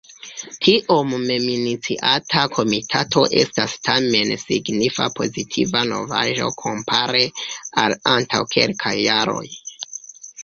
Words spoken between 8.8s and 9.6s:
jaroj.